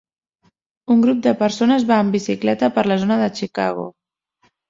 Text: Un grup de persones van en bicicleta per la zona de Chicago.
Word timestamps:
Un 0.95 1.03
grup 1.03 1.19
de 1.25 1.33
persones 1.41 1.85
van 1.91 2.01
en 2.05 2.09
bicicleta 2.17 2.71
per 2.79 2.87
la 2.93 2.99
zona 3.05 3.21
de 3.23 3.31
Chicago. 3.41 3.87